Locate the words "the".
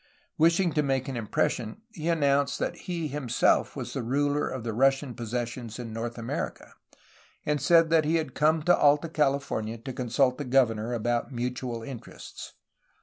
3.93-4.01, 4.63-4.73, 10.39-10.43